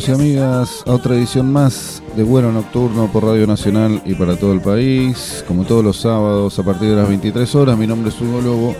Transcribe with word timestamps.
Amigos 0.00 0.08
y 0.08 0.12
amigas, 0.12 0.82
a 0.86 0.92
otra 0.92 1.14
edición 1.14 1.52
más 1.52 2.02
de 2.16 2.22
Vuelo 2.22 2.50
Nocturno 2.52 3.10
por 3.12 3.24
Radio 3.24 3.46
Nacional 3.46 4.00
y 4.06 4.14
para 4.14 4.36
todo 4.36 4.52
el 4.52 4.60
país, 4.60 5.44
como 5.46 5.64
todos 5.64 5.84
los 5.84 5.98
sábados 5.98 6.58
a 6.58 6.62
partir 6.62 6.90
de 6.90 6.96
las 6.96 7.08
23 7.08 7.54
horas, 7.54 7.76
mi 7.76 7.86
nombre 7.86 8.08
es 8.10 8.20
Hugo 8.20 8.40
Lobo 8.40 8.76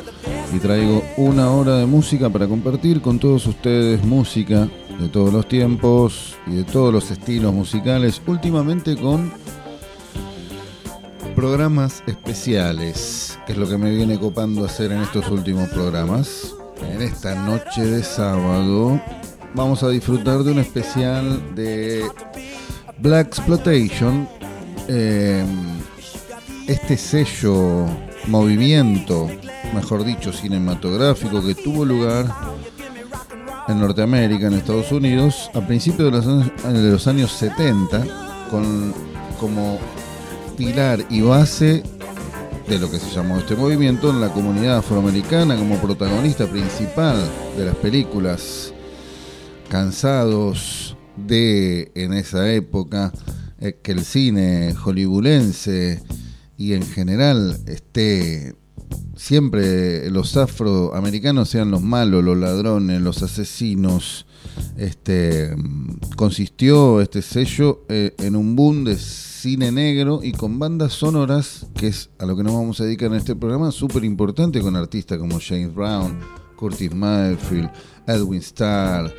y 0.54 0.58
traigo 0.58 1.02
una 1.18 1.50
hora 1.50 1.76
de 1.76 1.84
música 1.84 2.30
para 2.30 2.46
compartir 2.46 3.02
con 3.02 3.18
todos 3.18 3.46
ustedes 3.46 4.02
música 4.04 4.68
de 4.98 5.08
todos 5.08 5.32
los 5.32 5.46
tiempos 5.46 6.36
y 6.46 6.54
de 6.54 6.64
todos 6.64 6.92
los 6.92 7.10
estilos 7.10 7.52
musicales, 7.52 8.22
últimamente 8.26 8.96
con 8.96 9.32
programas 11.34 12.02
especiales, 12.06 13.38
que 13.46 13.52
es 13.52 13.58
lo 13.58 13.68
que 13.68 13.76
me 13.76 13.90
viene 13.90 14.18
copando 14.18 14.64
hacer 14.64 14.92
en 14.92 15.02
estos 15.02 15.28
últimos 15.28 15.68
programas. 15.68 16.54
En 16.82 17.02
esta 17.02 17.34
noche 17.34 17.84
de 17.84 18.02
sábado 18.02 18.98
vamos 19.54 19.82
a 19.82 19.88
disfrutar 19.88 20.42
de 20.44 20.52
un 20.52 20.58
especial 20.58 21.54
de 21.54 22.04
Black 22.98 23.28
Exploitation, 23.28 24.28
eh, 24.88 25.44
este 26.66 26.96
sello, 26.96 27.86
movimiento, 28.26 29.28
mejor 29.74 30.04
dicho, 30.04 30.32
cinematográfico 30.32 31.44
que 31.44 31.54
tuvo 31.54 31.84
lugar 31.84 32.26
en 33.68 33.80
Norteamérica, 33.80 34.48
en 34.48 34.54
Estados 34.54 34.92
Unidos, 34.92 35.50
a 35.54 35.60
principios 35.60 36.10
de 36.10 36.18
los 36.18 36.26
años, 36.26 36.82
de 36.82 36.90
los 36.90 37.06
años 37.06 37.32
70, 37.32 38.04
con, 38.50 38.92
como 39.38 39.78
pilar 40.56 41.04
y 41.08 41.22
base 41.22 41.82
de 42.68 42.78
lo 42.78 42.90
que 42.90 42.98
se 42.98 43.10
llamó 43.10 43.38
este 43.38 43.56
movimiento 43.56 44.10
en 44.10 44.20
la 44.20 44.28
comunidad 44.28 44.78
afroamericana 44.78 45.56
como 45.56 45.76
protagonista 45.76 46.46
principal 46.46 47.16
de 47.56 47.64
las 47.64 47.74
películas 47.76 48.72
cansados 49.70 50.96
de 51.16 51.92
en 51.94 52.12
esa 52.12 52.52
época 52.52 53.12
eh, 53.60 53.78
que 53.82 53.92
el 53.92 54.04
cine 54.04 54.74
hollywoodense 54.74 56.02
y 56.58 56.72
en 56.74 56.82
general 56.82 57.56
esté 57.66 58.56
siempre 59.16 60.10
los 60.10 60.36
afroamericanos 60.36 61.48
sean 61.48 61.70
los 61.70 61.82
malos, 61.82 62.24
los 62.24 62.36
ladrones, 62.36 63.00
los 63.00 63.22
asesinos. 63.22 64.26
Este 64.76 65.54
consistió 66.16 67.00
este 67.00 67.22
sello 67.22 67.84
eh, 67.88 68.14
en 68.18 68.34
un 68.34 68.56
boom 68.56 68.84
de 68.84 68.96
cine 68.96 69.70
negro 69.70 70.20
y 70.22 70.32
con 70.32 70.58
bandas 70.58 70.94
sonoras, 70.94 71.66
que 71.74 71.86
es 71.86 72.10
a 72.18 72.26
lo 72.26 72.36
que 72.36 72.42
nos 72.42 72.54
vamos 72.54 72.80
a 72.80 72.84
dedicar 72.84 73.12
en 73.12 73.18
este 73.18 73.36
programa, 73.36 73.70
súper 73.70 74.04
importante 74.04 74.60
con 74.60 74.74
artistas 74.74 75.18
como 75.18 75.38
James 75.38 75.72
Brown, 75.72 76.18
Curtis 76.56 76.92
Mayfield, 76.92 77.70
Edwin 78.06 78.40
Starr, 78.40 79.14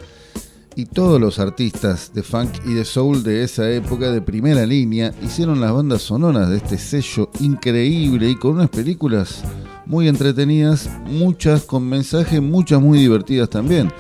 y 0.76 0.86
todos 0.86 1.20
los 1.20 1.40
artistas 1.40 2.14
de 2.14 2.24
funk 2.24 2.50
y 2.66 2.74
de 2.74 2.86
soul 2.86 3.24
de 3.24 3.44
esa 3.44 3.70
época 3.70 4.12
de 4.12 4.22
primera 4.22 4.66
línea 4.66 5.14
hicieron 5.22 5.62
las 5.62 5.74
bandas 5.74 6.02
sonoras 6.02 6.50
de 6.50 6.58
este 6.58 6.78
sello 6.78 7.30
increíble 7.40 8.30
y 8.30 8.36
con 8.36 8.54
unas 8.54 8.70
películas 8.70 9.44
muy 9.86 10.08
entretenidas, 10.08 10.90
muchas 11.06 11.64
con 11.64 11.88
mensaje, 11.88 12.40
muchas 12.40 12.82
muy 12.82 13.00
divertidas 13.00 13.50
también. 13.50 13.92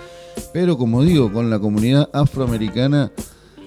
Pero 0.53 0.77
como 0.77 1.03
digo, 1.03 1.31
con 1.31 1.49
la 1.49 1.59
comunidad 1.59 2.09
afroamericana 2.13 3.11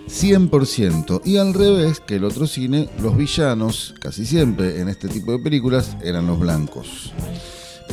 100%. 0.09 1.22
Y 1.25 1.36
al 1.36 1.54
revés 1.54 2.00
que 2.00 2.16
el 2.16 2.25
otro 2.25 2.47
cine, 2.47 2.88
los 3.00 3.16
villanos, 3.16 3.94
casi 4.00 4.25
siempre 4.25 4.81
en 4.81 4.88
este 4.88 5.09
tipo 5.09 5.32
de 5.32 5.38
películas, 5.38 5.97
eran 6.03 6.26
los 6.26 6.38
blancos 6.38 7.12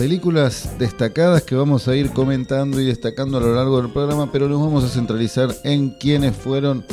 películas 0.01 0.67
destacadas 0.79 1.43
que 1.43 1.53
vamos 1.53 1.87
a 1.87 1.95
ir 1.95 2.09
comentando 2.09 2.81
y 2.81 2.85
destacando 2.85 3.37
a 3.37 3.41
lo 3.41 3.53
largo 3.53 3.79
del 3.79 3.91
programa, 3.91 4.31
pero 4.31 4.49
nos 4.49 4.59
vamos 4.59 4.83
a 4.83 4.87
centralizar 4.89 5.55
en 5.63 5.91
quiénes 5.91 6.35
fueron 6.35 6.83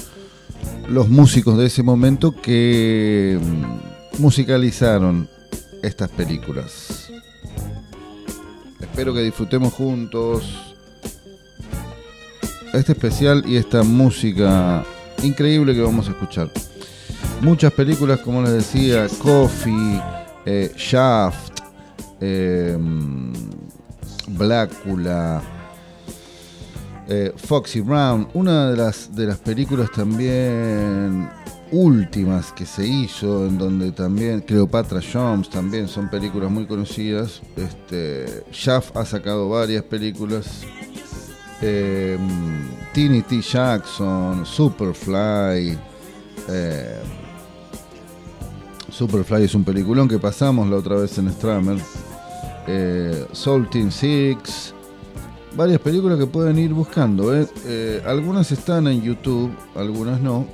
los 0.91 1.09
músicos 1.09 1.57
de 1.57 1.65
ese 1.65 1.83
momento 1.83 2.33
que 2.33 3.41
mm, 3.41 4.21
musicalizaron 4.21 5.27
estas 5.83 6.11
películas. 6.11 7.11
Espero 8.79 9.15
que 9.15 9.23
disfrutemos 9.23 9.73
juntos 9.73 10.75
este 12.75 12.93
especial 12.93 13.43
y 13.47 13.57
esta 13.57 13.85
música 13.85 14.85
increíble 15.23 15.75
que 15.75 15.81
vamos 15.81 16.09
a 16.09 16.11
escuchar. 16.11 16.51
Muchas 17.41 17.73
películas, 17.73 18.21
como 18.21 18.43
les 18.43 18.53
decía, 18.53 19.07
Coffee, 19.23 19.99
eh, 20.45 20.71
Shaft, 20.77 21.58
eh, 22.21 22.77
Blácula, 24.29 25.43
Foxy 27.37 27.81
Brown, 27.81 28.29
una 28.35 28.71
de 28.71 28.77
las, 28.77 29.15
de 29.15 29.27
las 29.27 29.39
películas 29.39 29.91
también 29.91 31.29
últimas 31.71 32.53
que 32.53 32.67
se 32.67 32.87
hizo, 32.87 33.47
en 33.47 33.59
donde 33.59 33.93
también 33.93 34.41
Cleopatra 34.41 35.01
Jones 35.01 35.51
también 35.51 35.89
son 35.89 36.09
películas 36.09 36.51
muy 36.51 36.67
conocidas. 36.67 37.43
Este, 37.57 38.45
Shaft 38.53 38.97
ha 38.97 39.05
sacado 39.05 39.49
varias 39.49 39.85
películas. 39.85 40.63
Eh, 41.61 42.19
T. 42.95 43.41
Jackson, 43.41 44.47
Superfly. 44.47 45.79
Eh, 46.49 47.01
Superfly 48.91 49.45
es 49.45 49.55
un 49.55 49.65
peliculón 49.65 50.09
que 50.09 50.19
pasamos 50.19 50.69
la 50.69 50.77
otra 50.77 50.97
vez 50.97 51.19
en 51.19 51.31
Stramer. 51.33 51.79
Eh, 52.71 53.27
Soul 53.33 53.67
Six. 53.91 54.75
Varias 55.57 55.81
películas 55.81 56.19
que 56.19 56.27
pueden 56.27 56.59
ir 56.59 56.75
buscando. 56.75 57.35
¿eh? 57.35 57.47
Eh, 57.65 58.03
algunas 58.07 58.53
están 58.53 58.87
en 58.87 59.03
YouTube, 59.03 59.51
algunas 59.75 60.21
no. 60.21 60.47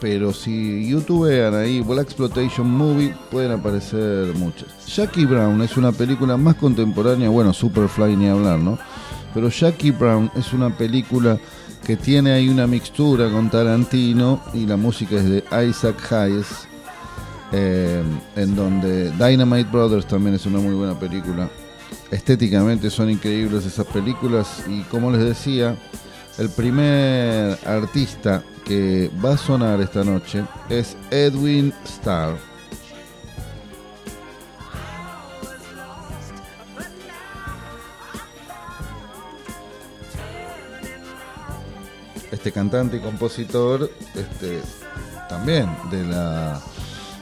Pero 0.00 0.32
si 0.32 0.88
youtubean 0.88 1.54
ahí 1.54 1.80
Black 1.80 2.06
Exploitation 2.06 2.70
Movie, 2.70 3.14
pueden 3.30 3.50
aparecer 3.50 4.32
muchas. 4.34 4.86
Jackie 4.86 5.24
Brown 5.24 5.60
es 5.62 5.76
una 5.76 5.90
película 5.90 6.36
más 6.36 6.54
contemporánea, 6.56 7.28
bueno, 7.30 7.52
Superfly 7.52 8.14
ni 8.14 8.28
hablar, 8.28 8.58
¿no? 8.58 8.78
Pero 9.34 9.48
Jackie 9.48 9.90
Brown 9.90 10.30
es 10.36 10.52
una 10.52 10.76
película 10.76 11.38
que 11.84 11.96
tiene 11.96 12.32
ahí 12.32 12.48
una 12.48 12.66
mixtura 12.66 13.30
con 13.30 13.50
Tarantino 13.50 14.40
y 14.54 14.66
la 14.66 14.76
música 14.76 15.16
es 15.16 15.28
de 15.28 15.44
Isaac 15.68 16.12
Hayes. 16.12 16.68
Eh, 17.52 18.02
en 18.34 18.56
donde 18.56 19.10
Dynamite 19.12 19.70
Brothers 19.70 20.06
también 20.06 20.34
es 20.34 20.46
una 20.46 20.58
muy 20.58 20.74
buena 20.74 20.98
película. 20.98 21.48
Estéticamente 22.10 22.90
son 22.90 23.10
increíbles 23.10 23.64
esas 23.64 23.86
películas 23.86 24.64
y 24.68 24.82
como 24.82 25.10
les 25.10 25.22
decía, 25.22 25.76
el 26.38 26.50
primer 26.50 27.58
artista 27.66 28.42
que 28.64 29.10
va 29.24 29.34
a 29.34 29.36
sonar 29.38 29.80
esta 29.80 30.02
noche 30.02 30.44
es 30.68 30.96
Edwin 31.10 31.72
Starr. 31.84 32.36
Este 42.32 42.52
cantante 42.52 42.98
y 42.98 43.00
compositor, 43.00 43.90
este, 44.14 44.60
también 45.28 45.68
de 45.90 46.04
la, 46.04 46.60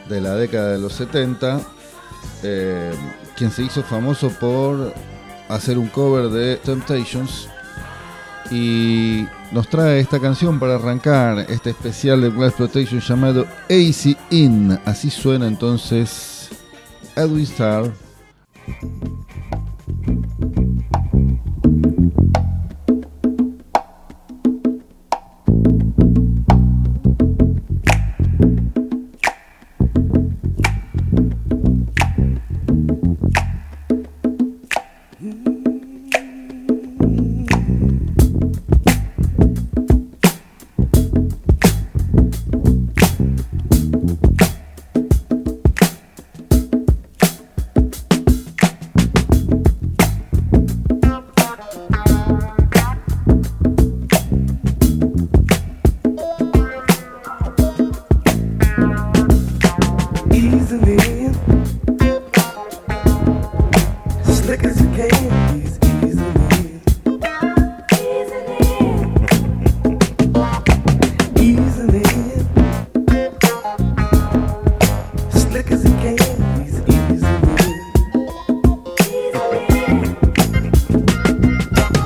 de 0.09 0.21
la 0.21 0.35
década 0.35 0.73
de 0.73 0.79
los 0.79 0.93
70, 0.95 1.61
eh, 2.43 2.93
quien 3.37 3.51
se 3.51 3.63
hizo 3.63 3.83
famoso 3.83 4.31
por 4.31 4.95
hacer 5.49 5.79
un 5.79 5.89
cover 5.89 6.29
de 6.31 6.57
Temptations 6.57 7.49
y 8.51 9.27
nos 9.53 9.69
trae 9.69 10.01
esta 10.01 10.21
canción 10.21 10.59
para 10.59 10.75
arrancar 10.75 11.47
este 11.49 11.71
especial 11.71 12.21
de 12.21 12.29
Black 12.29 12.49
Exploitation 12.49 13.01
llamado 13.01 13.47
AC 13.65 14.17
In. 14.31 14.79
Así 14.85 15.11
suena 15.11 15.47
entonces 15.47 16.51
Edwin 17.17 17.45
Starr. 17.45 17.93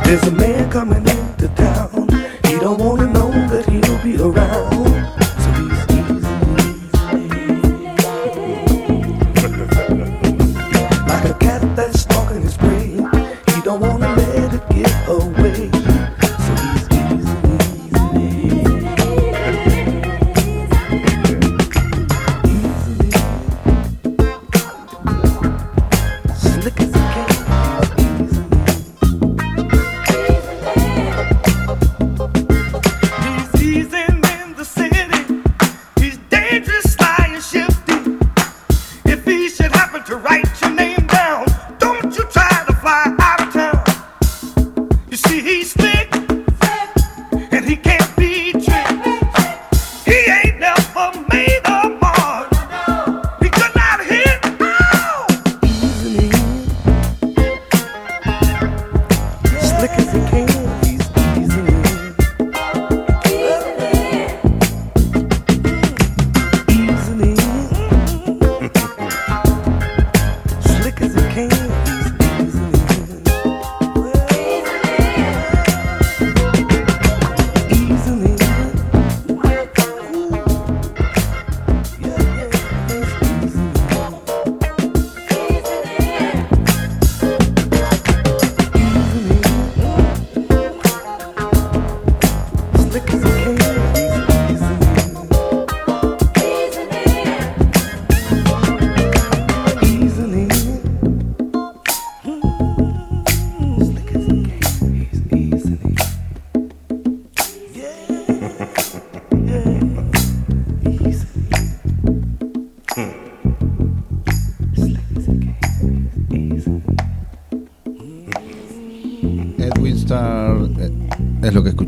There's 0.08 0.22
a 0.22 0.30
man 0.30 0.70
coming 0.70 1.17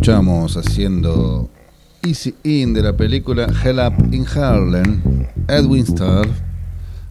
haciendo 0.03 1.51
Easy 2.03 2.35
In 2.43 2.73
de 2.73 2.83
la 2.83 2.97
película 2.97 3.53
Hell 3.63 3.79
Up 3.79 4.15
in 4.15 4.27
Harlem, 4.27 5.27
Edwin 5.47 5.83
Starr. 5.83 6.27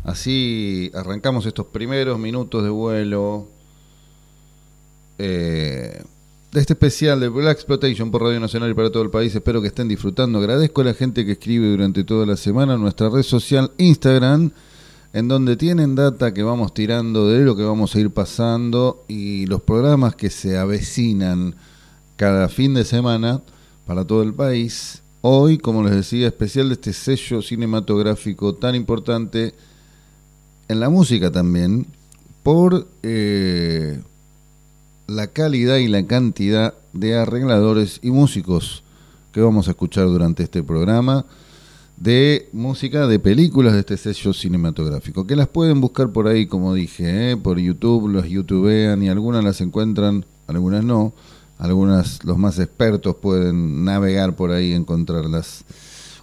Así 0.03 0.89
arrancamos 0.95 1.45
estos 1.45 1.67
primeros 1.67 2.17
minutos 2.17 2.63
de 2.63 2.69
vuelo 2.69 3.47
eh, 5.19 6.01
de 6.51 6.59
este 6.59 6.73
especial 6.73 7.19
de 7.19 7.29
Black 7.29 7.57
Exploitation 7.57 8.09
por 8.09 8.23
Radio 8.23 8.39
Nacional 8.39 8.71
y 8.71 8.73
para 8.73 8.91
todo 8.91 9.03
el 9.03 9.11
país. 9.11 9.35
Espero 9.35 9.61
que 9.61 9.67
estén 9.67 9.87
disfrutando. 9.87 10.39
Agradezco 10.39 10.81
a 10.81 10.85
la 10.85 10.93
gente 10.95 11.27
que 11.27 11.33
escribe 11.33 11.69
durante 11.69 12.03
toda 12.03 12.25
la 12.25 12.37
semana 12.37 12.73
en 12.73 12.81
nuestra 12.81 13.09
red 13.09 13.23
social 13.23 13.71
Instagram, 13.77 14.49
en 15.13 15.27
donde 15.27 15.57
tienen 15.57 15.93
data 15.93 16.33
que 16.33 16.41
vamos 16.41 16.73
tirando 16.73 17.27
de 17.27 17.45
lo 17.45 17.55
que 17.55 17.63
vamos 17.63 17.93
a 17.93 17.99
ir 17.99 18.09
pasando 18.09 19.05
y 19.07 19.45
los 19.45 19.61
programas 19.61 20.15
que 20.15 20.31
se 20.31 20.57
avecinan 20.57 21.55
cada 22.19 22.49
fin 22.49 22.73
de 22.73 22.83
semana 22.83 23.41
para 23.87 24.03
todo 24.03 24.23
el 24.23 24.33
país. 24.33 25.01
Hoy, 25.21 25.57
como 25.57 25.83
les 25.83 25.95
decía, 25.95 26.27
especial 26.27 26.67
de 26.67 26.73
este 26.73 26.91
sello 26.91 27.41
cinematográfico 27.41 28.55
tan 28.55 28.75
importante 28.75 29.53
en 30.67 30.81
la 30.81 30.89
música 30.89 31.31
también, 31.31 31.87
por 32.43 32.89
eh, 33.03 34.01
la 35.07 35.27
calidad 35.27 35.77
y 35.77 35.87
la 35.87 36.05
cantidad 36.05 36.73
de 36.91 37.15
arregladores 37.15 38.01
y 38.03 38.11
músicos 38.11 38.83
que 39.31 39.39
vamos 39.39 39.69
a 39.69 39.71
escuchar 39.71 40.07
durante 40.07 40.43
este 40.43 40.61
programa 40.61 41.25
de 41.95 42.49
música 42.51 43.07
de 43.07 43.19
películas 43.19 43.71
de 43.71 43.79
este 43.79 43.95
sello 43.95 44.33
cinematográfico, 44.33 45.25
que 45.25 45.37
las 45.37 45.47
pueden 45.47 45.79
buscar 45.79 46.11
por 46.11 46.27
ahí, 46.27 46.47
como 46.47 46.73
dije, 46.73 47.31
¿eh? 47.31 47.37
por 47.37 47.59
YouTube, 47.59 48.09
los 48.09 48.27
youtubean 48.27 49.01
y 49.03 49.07
algunas 49.07 49.41
las 49.41 49.61
encuentran, 49.61 50.25
algunas 50.47 50.83
no 50.83 51.13
algunas, 51.59 52.23
los 52.23 52.37
más 52.37 52.57
expertos 52.57 53.17
pueden 53.17 53.83
navegar 53.83 54.35
por 54.35 54.51
ahí 54.51 54.71
y 54.71 54.73
encontrarlas. 54.73 55.65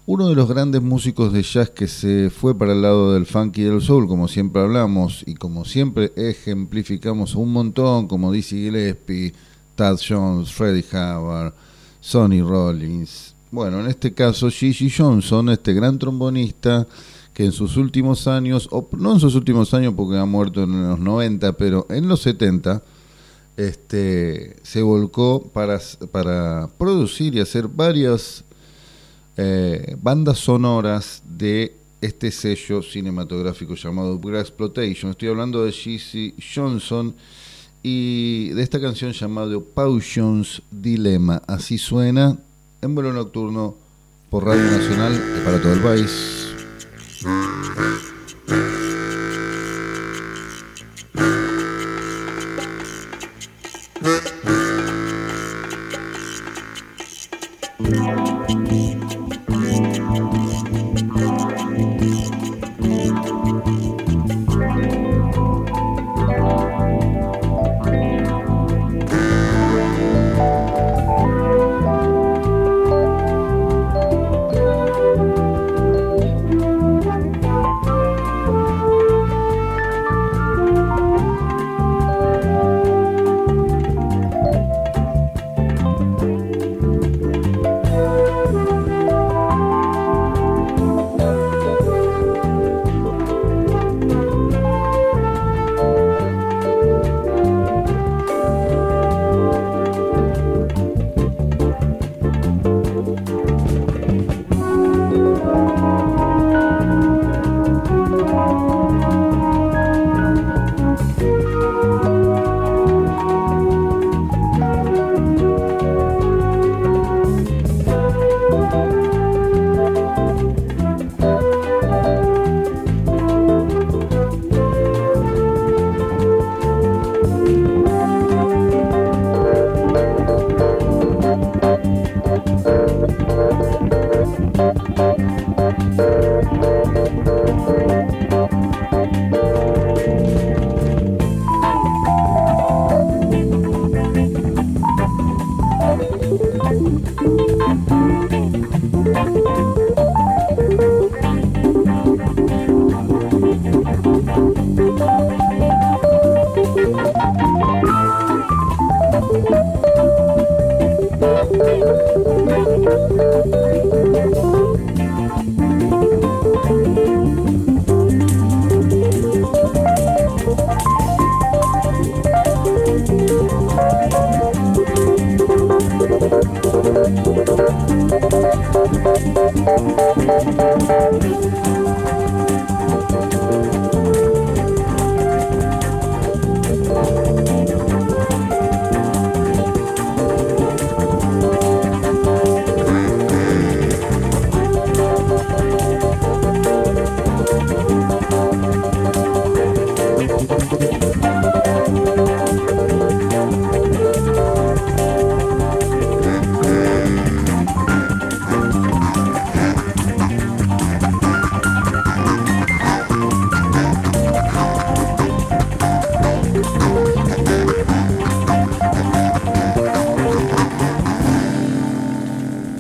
Uno 0.06 0.28
de 0.28 0.34
los 0.34 0.48
grandes 0.48 0.82
músicos 0.82 1.32
de 1.32 1.42
jazz 1.42 1.70
que 1.70 1.88
se 1.88 2.30
fue 2.30 2.56
para 2.56 2.72
el 2.72 2.80
lado 2.80 3.12
del 3.12 3.26
funk 3.26 3.58
y 3.58 3.62
del 3.64 3.82
soul, 3.82 4.08
como 4.08 4.28
siempre 4.28 4.62
hablamos 4.62 5.22
y 5.26 5.34
como 5.34 5.64
siempre 5.64 6.12
ejemplificamos 6.16 7.34
un 7.34 7.52
montón, 7.52 8.08
como 8.08 8.32
Dizzy 8.32 8.64
Gillespie, 8.64 9.34
Tad 9.74 9.98
Jones, 10.08 10.52
Freddie 10.52 10.84
Hubbard, 10.90 11.52
Sonny 12.00 12.40
Rollins. 12.40 13.34
Bueno, 13.50 13.80
en 13.80 13.88
este 13.88 14.14
caso 14.14 14.48
Gigi 14.48 14.90
Johnson, 14.90 15.50
este 15.50 15.74
gran 15.74 15.98
trombonista 15.98 16.86
que 17.34 17.44
en 17.44 17.52
sus 17.52 17.76
últimos 17.76 18.26
años, 18.26 18.68
o 18.70 18.88
no 18.96 19.12
en 19.12 19.20
sus 19.20 19.34
últimos 19.34 19.74
años 19.74 19.92
porque 19.94 20.16
ha 20.16 20.24
muerto 20.24 20.62
en 20.62 20.88
los 20.88 20.98
90, 20.98 21.52
pero 21.58 21.86
en 21.90 22.08
los 22.08 22.22
70, 22.22 22.82
este, 23.56 24.56
se 24.62 24.82
volcó 24.82 25.42
para, 25.52 25.80
para 26.10 26.68
producir 26.78 27.34
y 27.34 27.40
hacer 27.40 27.68
varias 27.68 28.44
eh, 29.36 29.96
bandas 30.00 30.38
sonoras 30.38 31.22
de 31.28 31.74
este 32.00 32.30
sello 32.30 32.82
cinematográfico 32.82 33.74
llamado 33.74 34.18
Black 34.18 34.42
Exploitation. 34.42 35.10
Estoy 35.10 35.28
hablando 35.28 35.64
de 35.64 35.70
G.C. 35.70 36.34
Johnson 36.54 37.14
y 37.82 38.50
de 38.50 38.62
esta 38.62 38.80
canción 38.80 39.12
llamada 39.12 39.58
Potions 39.60 40.62
Dilemma. 40.70 41.42
Así 41.46 41.78
suena 41.78 42.36
en 42.82 42.94
vuelo 42.94 43.12
nocturno 43.12 43.76
por 44.30 44.44
Radio 44.44 44.64
Nacional 44.64 45.14
y 45.14 45.44
para 45.44 45.62
todo 45.62 45.72
el 45.72 45.80
país. 45.80 46.46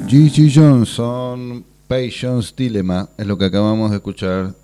Gigi 0.08 0.52
Johnson, 0.54 1.64
Patience 1.88 2.54
Dilemma, 2.56 3.08
es 3.18 3.26
lo 3.26 3.36
que 3.36 3.46
acabamos 3.46 3.90
de 3.90 3.96
escuchar. 3.96 4.54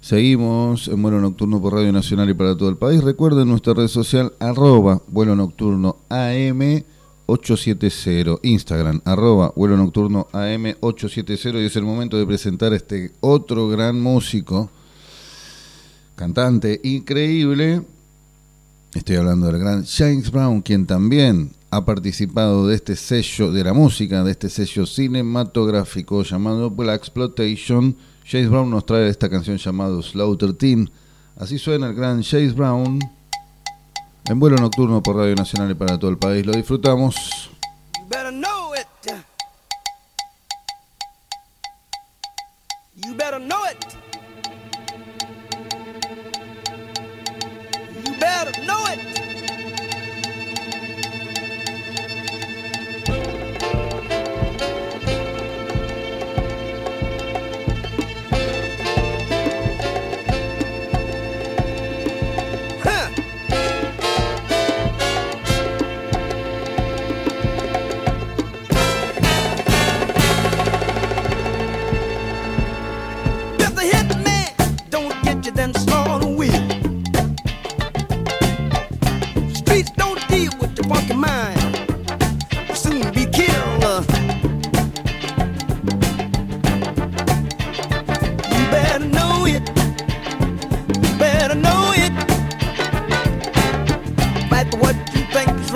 Seguimos 0.00 0.86
en 0.86 1.02
vuelo 1.02 1.20
nocturno 1.20 1.60
por 1.60 1.74
Radio 1.74 1.90
Nacional 1.90 2.30
y 2.30 2.34
para 2.34 2.56
todo 2.56 2.68
el 2.68 2.76
país. 2.76 3.02
Recuerden 3.02 3.48
nuestra 3.48 3.74
red 3.74 3.88
social 3.88 4.34
arroba 4.38 5.02
vuelo 5.08 5.34
nocturno 5.34 5.96
AM 6.10 6.84
870, 7.26 8.38
Instagram 8.44 9.00
arroba 9.04 9.52
vuelo 9.56 9.76
nocturno 9.76 10.28
AM 10.32 10.76
870 10.78 11.58
y 11.58 11.64
es 11.64 11.74
el 11.74 11.82
momento 11.82 12.16
de 12.16 12.24
presentar 12.24 12.72
a 12.72 12.76
este 12.76 13.10
otro 13.18 13.68
gran 13.68 14.00
músico, 14.00 14.70
cantante 16.14 16.80
increíble. 16.84 17.82
Estoy 18.94 19.16
hablando 19.16 19.48
del 19.48 19.58
gran 19.58 19.84
James 19.84 20.30
Brown, 20.30 20.62
quien 20.62 20.86
también 20.86 21.55
ha 21.70 21.84
participado 21.84 22.68
de 22.68 22.76
este 22.76 22.96
sello 22.96 23.50
de 23.52 23.64
la 23.64 23.72
música, 23.72 24.22
de 24.22 24.30
este 24.30 24.48
sello 24.48 24.86
cinematográfico 24.86 26.22
llamado 26.22 26.70
Black 26.70 27.00
Exploitation. 27.00 27.96
James 28.24 28.48
Brown 28.48 28.70
nos 28.70 28.86
trae 28.86 29.08
esta 29.08 29.28
canción 29.28 29.56
llamada 29.56 30.00
Slaughter 30.02 30.52
Team. 30.52 30.88
Así 31.36 31.58
suena 31.58 31.88
el 31.88 31.94
gran 31.94 32.22
James 32.22 32.54
Brown 32.54 32.98
en 34.28 34.40
vuelo 34.40 34.56
nocturno 34.56 35.02
por 35.02 35.16
Radio 35.16 35.34
Nacional 35.34 35.70
y 35.70 35.74
para 35.74 35.98
todo 35.98 36.10
el 36.10 36.18
país. 36.18 36.44
Lo 36.46 36.52
disfrutamos. 36.52 37.50
You 42.98 43.14
better 43.14 43.40
know 48.60 48.86
it. 48.86 49.15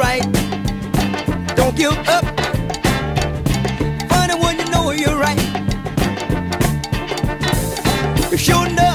right. 0.01 0.23
Don't 1.55 1.77
give 1.77 1.93
up. 2.09 2.25
Funny 4.09 4.35
when 4.43 4.59
you 4.59 4.65
know 4.71 4.91
you're 4.93 5.19
right. 5.19 5.39
You 8.31 8.39
sure 8.39 8.69
know. 8.71 8.90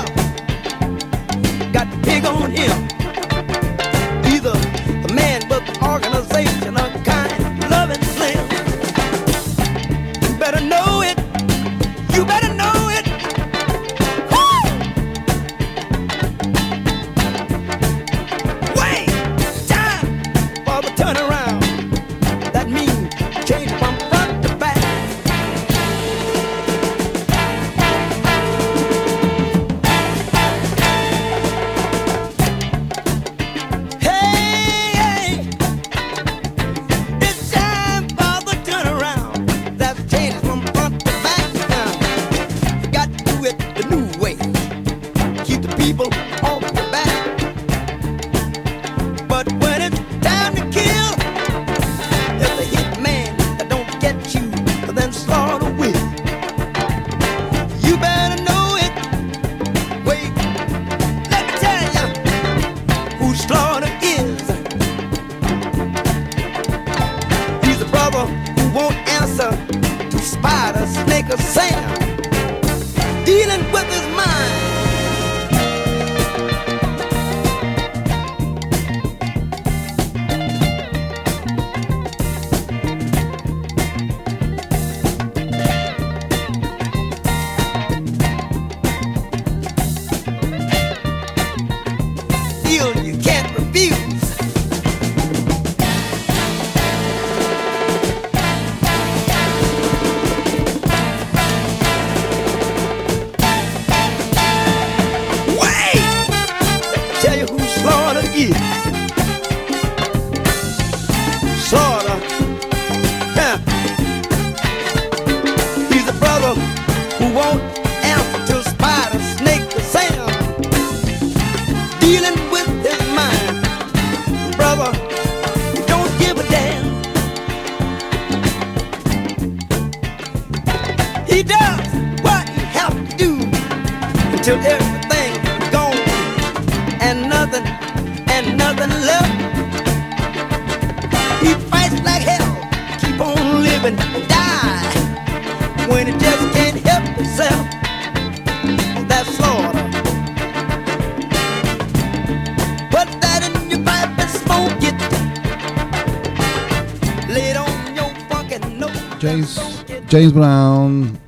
James 160.16 160.34
Brown, 160.34 161.20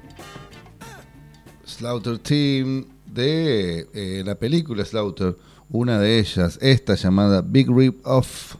Slaughter 1.65 2.17
Team, 2.19 2.85
de 3.05 3.85
eh, 3.93 4.23
la 4.25 4.35
película 4.35 4.85
Slaughter, 4.85 5.35
una 5.69 5.99
de 5.99 6.19
ellas, 6.19 6.57
esta 6.61 6.95
llamada 6.95 7.41
Big 7.41 7.69
Rip 7.69 7.99
Off. 8.07 8.55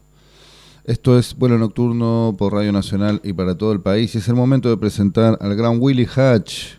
Esto 0.83 1.17
es 1.17 1.33
vuelo 1.33 1.57
nocturno 1.57 2.35
por 2.37 2.51
Radio 2.51 2.73
Nacional 2.73 3.21
y 3.23 3.31
para 3.31 3.57
todo 3.57 3.71
el 3.71 3.79
país. 3.79 4.15
Y 4.15 4.17
es 4.17 4.27
el 4.27 4.35
momento 4.35 4.67
de 4.67 4.75
presentar 4.75 5.37
al 5.39 5.55
gran 5.55 5.77
Willie 5.79 6.09
Hatch, 6.13 6.73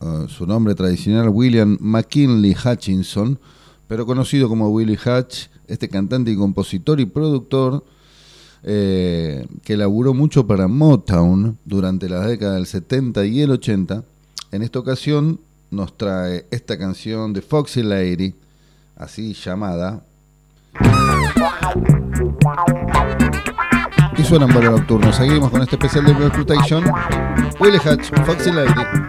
eh, 0.00 0.24
su 0.28 0.46
nombre 0.46 0.74
tradicional 0.74 1.28
William 1.28 1.76
McKinley 1.82 2.56
Hutchinson, 2.56 3.38
pero 3.86 4.06
conocido 4.06 4.48
como 4.48 4.70
Willie 4.70 4.98
Hatch, 5.04 5.48
este 5.66 5.90
cantante 5.90 6.30
y 6.30 6.36
compositor 6.36 6.98
y 7.00 7.04
productor 7.04 7.84
eh, 8.66 9.46
que 9.62 9.76
laburó 9.76 10.14
mucho 10.14 10.46
para 10.46 10.68
Motown 10.68 11.58
durante 11.66 12.08
las 12.08 12.26
décadas 12.26 12.54
del 12.54 12.66
70 12.66 13.26
y 13.26 13.42
el 13.42 13.50
80, 13.50 14.04
en 14.52 14.62
esta 14.62 14.78
ocasión 14.78 15.38
nos 15.70 15.98
trae 15.98 16.46
esta 16.50 16.78
canción 16.78 17.34
de 17.34 17.42
Foxy 17.42 17.82
Lady, 17.82 18.34
así 18.96 19.34
llamada. 19.34 20.02
Y 24.16 24.22
suenan 24.22 24.48
valor 24.48 24.78
nocturno. 24.78 25.12
Seguimos 25.12 25.50
con 25.50 25.60
este 25.60 25.76
especial 25.76 26.06
de 26.06 26.12
Exploitation. 26.12 26.84
Willie 27.60 27.80
Hatch, 27.84 28.10
Foxy 28.24 28.50
Lady. 28.50 29.03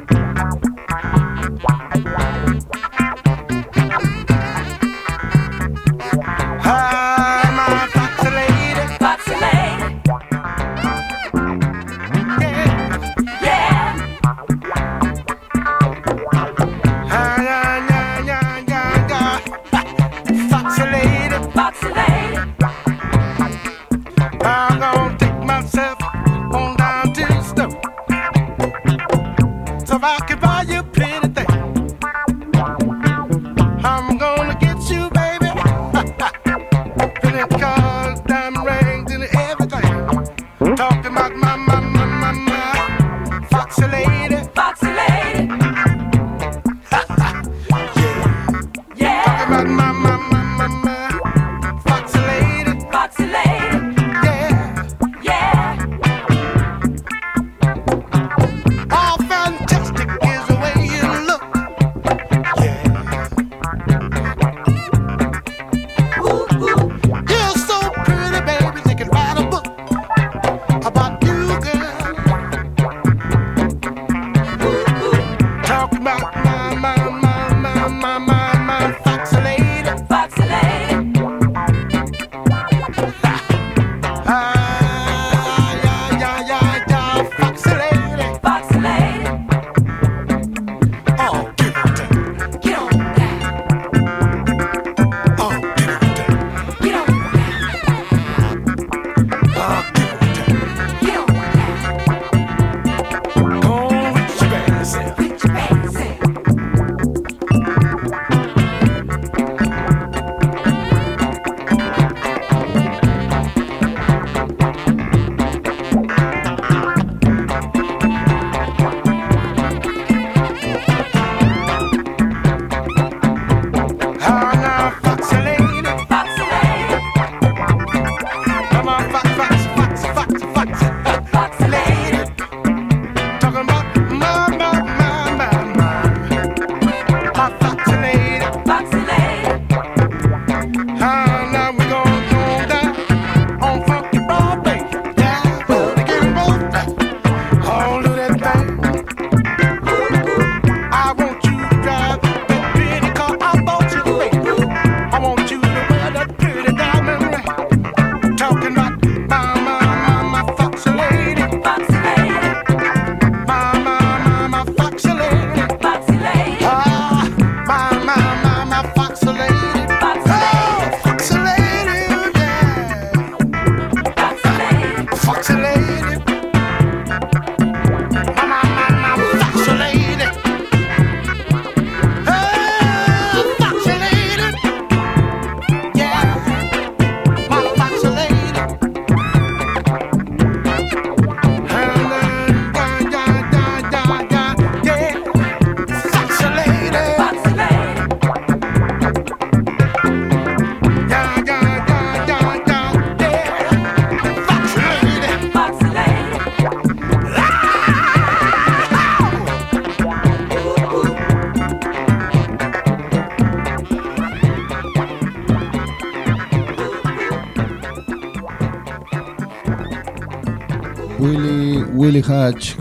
Hatch 222.28 222.76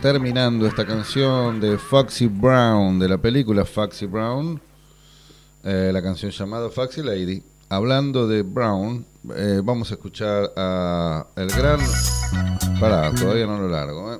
terminando 0.00 0.66
esta 0.66 0.86
canción 0.86 1.60
de 1.60 1.76
Foxy 1.78 2.26
Brown, 2.26 2.98
de 2.98 3.08
la 3.08 3.18
película 3.18 3.64
Foxy 3.64 4.06
Brown, 4.06 4.60
eh, 5.64 5.90
la 5.92 6.00
canción 6.00 6.30
llamada 6.30 6.70
Foxy 6.70 7.02
Lady. 7.02 7.42
Hablando 7.68 8.28
de 8.28 8.42
Brown, 8.42 9.04
eh, 9.34 9.60
vamos 9.64 9.90
a 9.90 9.94
escuchar 9.94 10.52
a 10.56 11.26
el 11.36 11.48
gran... 11.48 11.80
Pará, 12.78 13.12
todavía 13.14 13.46
no 13.46 13.58
lo 13.58 13.68
largo. 13.68 14.14
eh. 14.14 14.18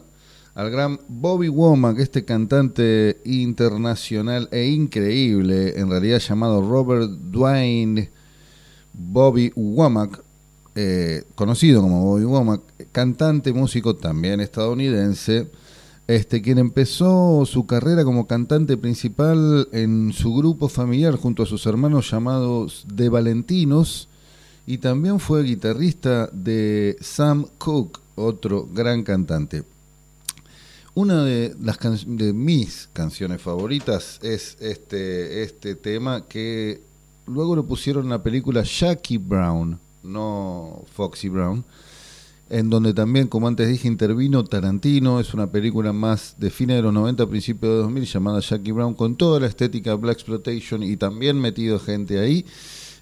Al 0.54 0.70
gran 0.70 0.98
Bobby 1.08 1.48
Womack, 1.48 1.98
este 1.98 2.24
cantante 2.24 3.20
internacional 3.24 4.48
e 4.50 4.66
increíble, 4.66 5.78
en 5.78 5.88
realidad 5.88 6.18
llamado 6.18 6.60
Robert 6.60 7.10
Dwayne 7.10 8.10
Bobby 8.92 9.52
Womack, 9.54 10.22
eh, 10.74 11.24
conocido 11.35 11.83
como 11.83 12.04
Bobby 12.04 12.24
Womack, 12.24 12.62
cantante, 12.92 13.52
músico 13.52 13.96
también 13.96 14.40
estadounidense, 14.40 15.50
este, 16.06 16.42
quien 16.42 16.59
empezó 16.59 17.44
su 17.46 17.66
carrera 17.66 18.04
como 18.04 18.26
cantante 18.26 18.76
principal 18.76 19.68
en 19.72 20.12
su 20.12 20.35
grupo 20.35 20.68
familiar 20.68 21.16
junto 21.16 21.42
a 21.42 21.46
sus 21.46 21.66
hermanos 21.66 22.11
llamados 22.11 22.85
The 22.94 23.09
Valentinos 23.09 24.09
y 24.66 24.78
también 24.78 25.20
fue 25.20 25.42
guitarrista 25.42 26.28
de 26.33 26.96
Sam 27.00 27.46
Cooke, 27.59 28.00
otro 28.16 28.68
gran 28.72 29.02
cantante. 29.02 29.64
Una 30.94 31.24
de 31.24 31.54
las 31.61 31.78
de 32.06 32.33
mis 32.33 32.88
canciones 32.92 33.40
favoritas 33.40 34.18
es 34.22 34.56
este, 34.61 35.42
este 35.44 35.76
tema 35.76 36.26
que 36.26 36.83
luego 37.26 37.54
lo 37.54 37.64
pusieron 37.64 38.04
en 38.04 38.11
la 38.11 38.22
película 38.22 38.62
Jackie 38.64 39.18
Brown, 39.18 39.78
no 40.02 40.84
Foxy 40.92 41.28
Brown, 41.28 41.64
en 42.48 42.68
donde 42.68 42.94
también, 42.94 43.28
como 43.28 43.48
antes 43.48 43.68
dije, 43.68 43.86
intervino 43.86 44.44
Tarantino. 44.44 45.20
Es 45.20 45.34
una 45.34 45.50
película 45.50 45.92
más 45.92 46.34
de 46.38 46.50
fines 46.50 46.76
de 46.76 46.82
los 46.82 46.92
90, 46.92 47.26
principios 47.28 47.72
de 47.72 47.78
2000, 47.78 48.04
llamada 48.04 48.40
Jackie 48.40 48.72
Brown, 48.72 48.94
con 48.94 49.16
toda 49.16 49.40
la 49.40 49.46
estética 49.46 49.94
Black 49.94 50.16
Exploitation 50.16 50.82
y 50.82 50.96
también 50.96 51.40
metido 51.40 51.78
gente 51.78 52.18
ahí. 52.18 52.44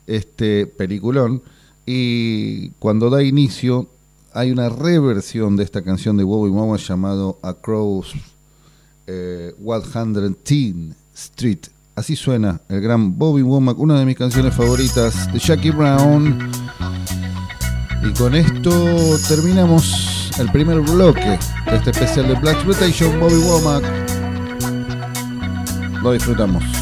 Este 0.07 0.67
peliculón. 0.67 1.43
Y 1.87 2.71
cuando 2.79 3.09
da 3.09 3.23
inicio, 3.23 3.89
hay 4.35 4.51
una 4.51 4.69
reversión 4.69 5.57
de 5.57 5.65
esta 5.65 5.83
canción 5.83 6.17
de 6.17 6.25
Bobby 6.25 6.51
Mama 6.51 6.77
llamado 6.77 7.39
Across 7.43 8.15
eh, 9.07 9.55
110 9.59 10.95
Street. 11.15 11.61
Así 11.99 12.15
suena 12.15 12.61
el 12.69 12.81
gran 12.81 13.19
Bobby 13.19 13.43
Womack, 13.43 13.77
una 13.77 13.99
de 13.99 14.07
mis 14.07 14.17
canciones 14.17 14.55
favoritas 14.55 15.33
de 15.33 15.41
Jackie 15.41 15.73
Brown. 15.73 16.49
Y 18.09 18.13
con 18.13 18.37
esto 18.37 19.19
terminamos 19.27 20.31
el 20.39 20.49
primer 20.53 20.79
bloque 20.79 21.41
de 21.67 21.77
este 21.77 21.91
especial 21.91 22.29
de 22.29 22.35
Black 22.35 22.55
Exploitation, 22.55 23.19
Bobby 23.19 23.35
Womack. 23.35 23.83
Lo 26.01 26.13
disfrutamos. 26.13 26.78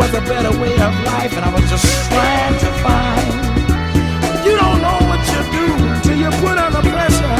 Was 0.00 0.14
a 0.14 0.20
better 0.22 0.52
way 0.58 0.72
of 0.72 0.94
life, 1.04 1.32
and 1.36 1.44
I 1.44 1.50
was 1.52 1.68
just 1.68 1.84
trying 2.08 2.56
to 2.64 2.70
find. 2.84 3.34
You 4.46 4.56
don't 4.56 4.80
know 4.80 4.98
what 5.10 5.20
you 5.32 5.40
do 5.58 5.66
till 6.04 6.18
you 6.24 6.30
put 6.40 6.56
under 6.56 6.82
pressure. 6.88 7.36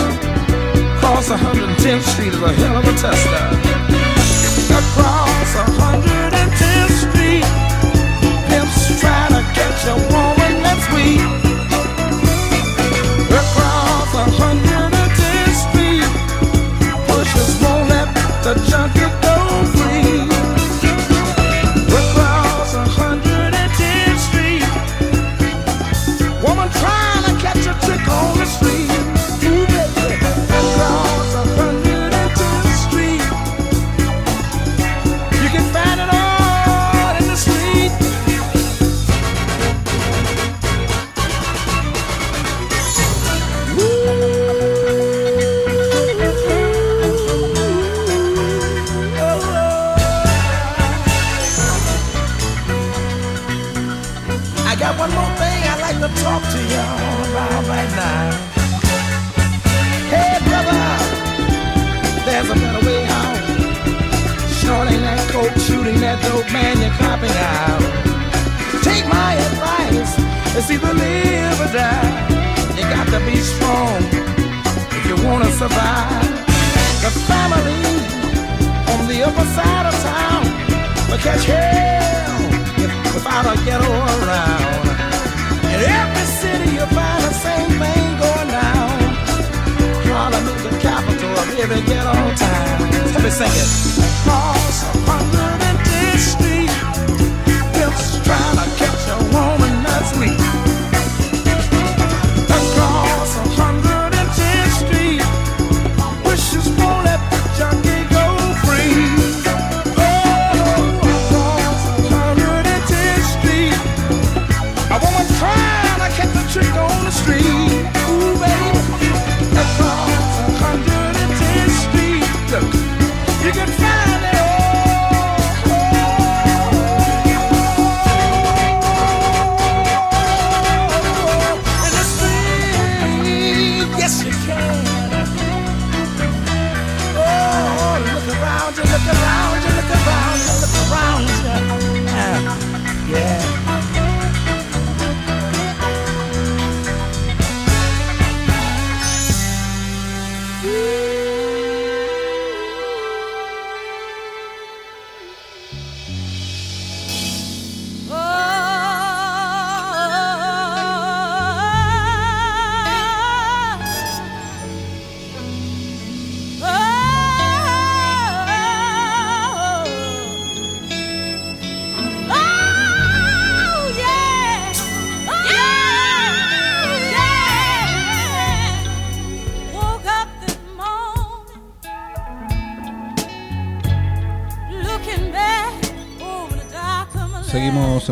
Across 0.96 1.30
110th 1.30 2.04
Street 2.12 2.34
is 2.34 2.42
a 2.42 2.52
hell 2.60 2.76
of 2.76 2.84
a 2.84 2.94
tester. 3.02 3.44
Across 4.78 5.19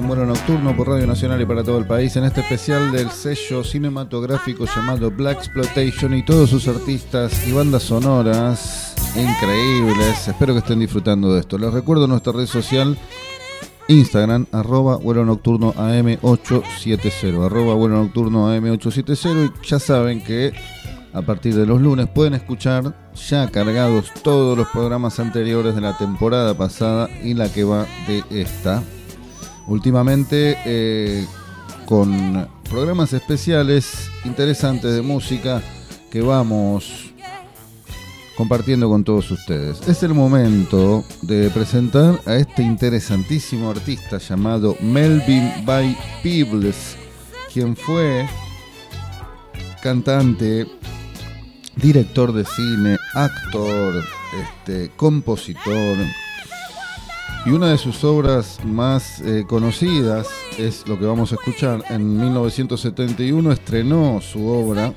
Vuelo 0.08 0.24
nocturno 0.24 0.74
por 0.74 0.88
Radio 0.88 1.06
Nacional 1.06 1.42
y 1.42 1.44
para 1.44 1.62
todo 1.62 1.76
el 1.76 1.84
país 1.84 2.16
en 2.16 2.24
este 2.24 2.40
especial 2.40 2.90
del 2.90 3.10
sello 3.10 3.62
cinematográfico 3.62 4.64
llamado 4.64 5.10
Black 5.10 5.36
Exploitation 5.36 6.14
y 6.14 6.22
todos 6.22 6.48
sus 6.48 6.66
artistas 6.66 7.46
y 7.46 7.52
bandas 7.52 7.82
sonoras 7.82 8.94
increíbles. 9.14 10.26
Espero 10.26 10.54
que 10.54 10.60
estén 10.60 10.80
disfrutando 10.80 11.34
de 11.34 11.40
esto. 11.40 11.58
Les 11.58 11.70
recuerdo 11.70 12.06
nuestra 12.06 12.32
red 12.32 12.46
social 12.46 12.96
Instagram, 13.88 14.46
arroba 14.50 14.96
vuelo 14.96 15.26
nocturno 15.26 15.74
AM870, 15.74 17.44
arroba 17.44 17.74
vuelo 17.74 17.96
nocturno 17.96 18.48
AM870 18.50 19.52
y 19.62 19.66
ya 19.68 19.78
saben 19.78 20.24
que 20.24 20.54
a 21.12 21.20
partir 21.20 21.54
de 21.54 21.66
los 21.66 21.82
lunes 21.82 22.08
pueden 22.08 22.32
escuchar 22.32 22.94
ya 23.28 23.46
cargados 23.50 24.10
todos 24.22 24.56
los 24.56 24.68
programas 24.68 25.20
anteriores 25.20 25.74
de 25.74 25.82
la 25.82 25.98
temporada 25.98 26.56
pasada 26.56 27.10
y 27.22 27.34
la 27.34 27.52
que 27.52 27.64
va 27.64 27.86
de 28.06 28.24
esta. 28.30 28.82
Últimamente 29.68 30.58
eh, 30.64 31.26
con 31.84 32.48
programas 32.68 33.12
especiales 33.12 34.10
interesantes 34.24 34.94
de 34.94 35.02
música 35.02 35.62
que 36.10 36.22
vamos 36.22 37.12
compartiendo 38.38 38.88
con 38.88 39.04
todos 39.04 39.30
ustedes. 39.30 39.86
Es 39.88 40.02
el 40.02 40.14
momento 40.14 41.04
de 41.22 41.50
presentar 41.50 42.20
a 42.24 42.36
este 42.36 42.62
interesantísimo 42.62 43.70
artista 43.70 44.18
llamado 44.18 44.76
Melvin 44.80 45.50
By 45.64 45.96
Peebles, 46.22 46.96
quien 47.52 47.76
fue 47.76 48.28
cantante, 49.82 50.66
director 51.76 52.32
de 52.32 52.44
cine, 52.44 52.96
actor, 53.14 54.04
este, 54.40 54.90
compositor. 54.96 55.96
Y 57.48 57.50
una 57.50 57.70
de 57.70 57.78
sus 57.78 58.04
obras 58.04 58.58
más 58.62 59.22
eh, 59.22 59.46
conocidas 59.48 60.28
es 60.58 60.86
lo 60.86 60.98
que 60.98 61.06
vamos 61.06 61.32
a 61.32 61.36
escuchar. 61.36 61.82
En 61.88 62.20
1971 62.20 63.52
estrenó 63.52 64.20
su 64.20 64.46
obra 64.46 64.92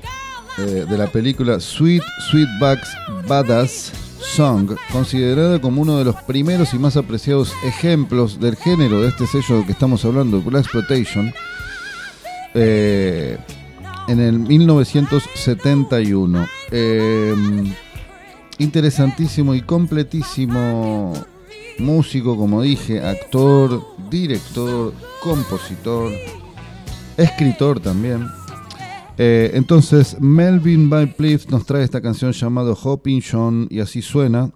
eh, 0.58 0.84
de 0.86 0.98
la 0.98 1.06
película 1.06 1.60
Sweet 1.60 2.02
Sweetback's 2.30 2.90
Badass 3.26 3.90
Song, 4.20 4.76
considerada 4.92 5.62
como 5.62 5.80
uno 5.80 5.96
de 5.96 6.04
los 6.04 6.16
primeros 6.24 6.74
y 6.74 6.78
más 6.78 6.98
apreciados 6.98 7.54
ejemplos 7.64 8.38
del 8.38 8.56
género 8.56 9.00
de 9.00 9.08
este 9.08 9.26
sello 9.26 9.64
que 9.64 9.72
estamos 9.72 10.04
hablando, 10.04 10.42
Black 10.42 10.64
Exploitation. 10.64 11.32
Eh, 12.52 13.38
en 14.08 14.20
el 14.20 14.38
1971. 14.38 16.46
Eh, 16.70 17.34
interesantísimo 18.58 19.54
y 19.54 19.62
completísimo 19.62 21.14
músico, 21.78 22.36
como 22.36 22.62
dije, 22.62 23.00
actor, 23.00 23.84
director, 24.10 24.92
compositor, 25.22 26.12
escritor 27.16 27.80
también. 27.80 28.26
Eh, 29.18 29.50
entonces, 29.54 30.16
Melvin 30.20 30.88
By 30.88 31.14
Pliff 31.14 31.48
nos 31.48 31.66
trae 31.66 31.84
esta 31.84 32.00
canción 32.00 32.32
llamada 32.32 32.72
Hopping 32.72 33.22
John 33.22 33.66
y 33.70 33.80
así 33.80 34.02
suena 34.02 34.50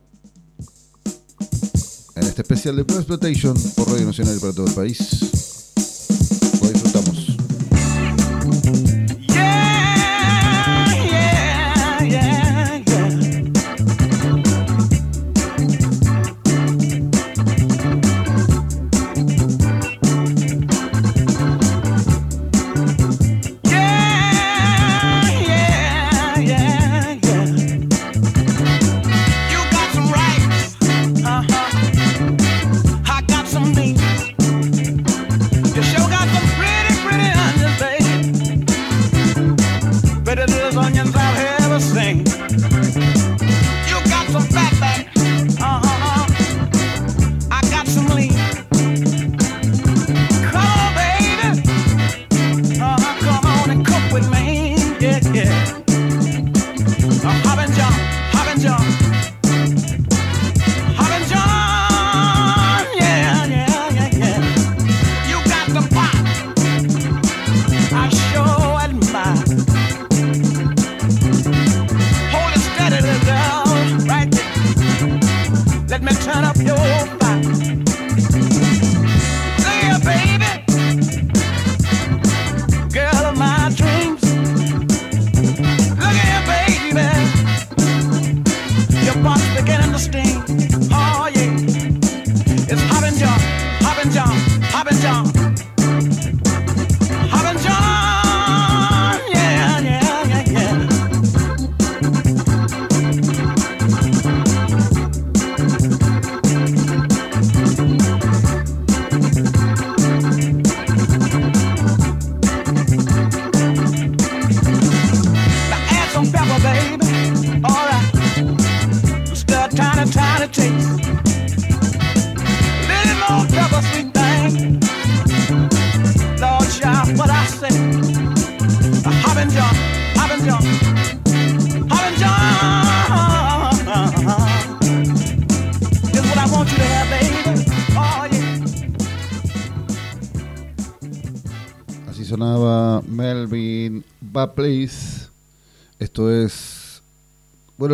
en 2.16 2.22
este 2.22 2.42
especial 2.42 2.76
de 2.76 2.84
Pro 2.84 2.96
Exploitation 2.96 3.54
por 3.76 3.90
Radio 3.90 4.06
Nacional 4.06 4.36
y 4.36 4.40
para 4.40 4.52
todo 4.52 4.66
el 4.66 4.74
país. 4.74 5.25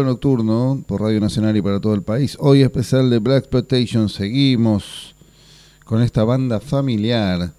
Nocturno 0.05 0.83
por 0.87 1.01
Radio 1.01 1.21
Nacional 1.21 1.57
y 1.57 1.63
para 1.63 1.81
todo 1.81 1.95
el 1.95 2.03
país. 2.03 2.37
Hoy 2.41 2.63
especial 2.63 3.11
de 3.11 3.19
Black 3.19 3.39
Exploitation. 3.45 4.09
Seguimos 4.09 5.15
con 5.85 6.03
esta 6.03 6.25
banda 6.25 6.61
familiar 6.61 7.53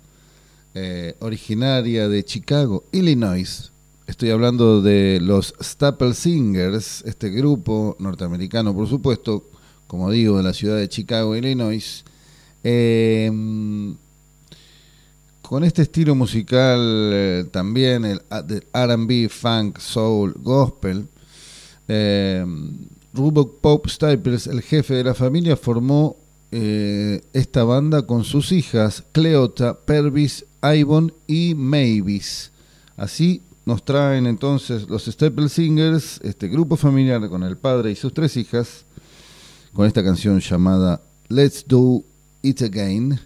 eh, 0.73 1.15
originaria 1.19 2.07
de 2.09 2.23
Chicago, 2.23 2.83
Illinois. 2.91 3.71
Estoy 4.07 4.31
hablando 4.31 4.81
de 4.81 5.19
los 5.21 5.53
Staple 5.61 6.13
Singers, 6.13 7.03
este 7.05 7.29
grupo 7.29 7.95
norteamericano, 7.99 8.73
por 8.75 8.87
supuesto, 8.87 9.49
como 9.87 10.09
digo, 10.11 10.37
de 10.37 10.43
la 10.43 10.53
ciudad 10.53 10.77
de 10.77 10.89
Chicago, 10.89 11.35
Illinois. 11.35 12.03
Eh, 12.63 13.31
con 15.41 15.63
este 15.63 15.83
estilo 15.83 16.15
musical 16.15 16.79
eh, 17.13 17.45
también, 17.51 18.05
el 18.05 18.21
a- 18.29 18.41
de 18.41 18.63
RB, 18.73 19.29
funk, 19.29 19.77
soul, 19.77 20.33
gospel, 20.41 21.07
eh, 21.87 22.45
Roebuck 23.13 23.59
Pope 23.61 23.89
Staples, 23.89 24.47
el 24.47 24.61
jefe 24.61 24.95
de 24.95 25.03
la 25.03 25.13
familia, 25.13 25.55
formó 25.55 26.17
eh, 26.51 27.21
esta 27.33 27.63
banda 27.63 28.03
con 28.03 28.23
sus 28.23 28.51
hijas 28.51 29.03
Cleota, 29.11 29.75
Pervis, 29.75 30.45
Ivon 30.61 31.13
y 31.27 31.53
Mavis. 31.55 32.51
Así 32.97 33.41
nos 33.65 33.83
traen 33.83 34.27
entonces 34.27 34.89
los 34.89 35.05
Staples 35.05 35.53
Singers, 35.53 36.19
este 36.23 36.47
grupo 36.47 36.75
familiar 36.75 37.27
con 37.29 37.43
el 37.43 37.57
padre 37.57 37.91
y 37.91 37.95
sus 37.95 38.13
tres 38.13 38.35
hijas, 38.37 38.85
con 39.73 39.87
esta 39.87 40.03
canción 40.03 40.39
llamada 40.39 41.01
Let's 41.29 41.65
Do 41.67 42.03
It 42.41 42.61
Again. 42.61 43.19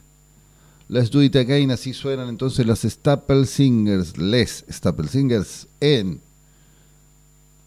Let's 0.90 1.12
Do 1.12 1.22
It 1.22 1.36
Again, 1.36 1.72
así 1.72 1.94
suenan 1.94 2.30
entonces 2.30 2.66
las 2.66 2.84
Staples 2.84 3.50
Singers, 3.50 4.18
les 4.18 4.64
Staples 4.70 5.12
Singers 5.12 5.68
en 5.82 6.22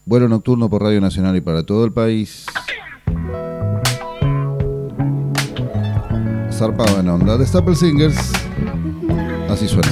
Vuelo 0.05 0.27
nocturno 0.27 0.69
por 0.69 0.81
Radio 0.81 0.99
Nacional 0.99 1.35
y 1.35 1.41
para 1.41 1.63
todo 1.63 1.85
el 1.85 1.93
país. 1.93 2.45
Zarpado 6.51 6.99
en 6.99 7.09
onda 7.09 7.37
de 7.37 7.45
Staple 7.45 7.75
Singers. 7.75 8.31
Así 9.49 9.67
suena. 9.67 9.91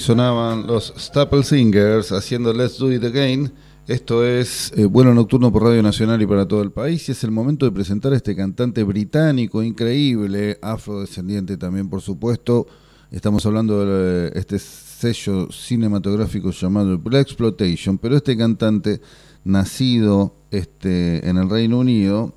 Sonaban 0.00 0.66
los 0.66 0.92
Staple 0.96 1.44
Singers 1.44 2.10
haciendo 2.10 2.52
Let's 2.52 2.76
Do 2.76 2.92
It 2.92 3.04
Again. 3.04 3.52
Esto 3.86 4.26
es 4.26 4.72
eh, 4.76 4.84
Vuelo 4.84 5.14
Nocturno 5.14 5.52
por 5.52 5.62
Radio 5.62 5.80
Nacional 5.80 6.20
y 6.20 6.26
para 6.26 6.48
todo 6.48 6.62
el 6.62 6.72
país. 6.72 7.08
Y 7.08 7.12
es 7.12 7.22
el 7.22 7.30
momento 7.30 7.66
de 7.66 7.70
presentar 7.70 8.12
a 8.12 8.16
este 8.16 8.34
cantante 8.34 8.82
británico 8.82 9.62
increíble, 9.62 10.58
afrodescendiente 10.60 11.56
también, 11.56 11.88
por 11.88 12.00
supuesto. 12.00 12.66
Estamos 13.12 13.46
hablando 13.46 13.86
de 13.86 14.26
eh, 14.26 14.32
este 14.34 14.58
sello 14.58 15.52
cinematográfico 15.52 16.50
llamado 16.50 16.98
Black 16.98 17.28
Exploitation. 17.28 17.96
Pero 17.96 18.16
este 18.16 18.36
cantante, 18.36 19.00
nacido 19.44 20.34
este, 20.50 21.28
en 21.28 21.36
el 21.36 21.48
Reino 21.48 21.78
Unido, 21.78 22.34